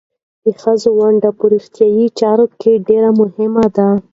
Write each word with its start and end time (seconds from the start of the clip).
د 0.43 0.45
ښځو 0.61 0.89
ونډه 0.99 1.29
په 1.37 1.43
روغتیايي 1.51 2.07
چارو 2.19 2.45
کې 2.61 2.71
ډېره 2.87 3.09
مهمه 3.19 3.65
ده. 3.75 3.87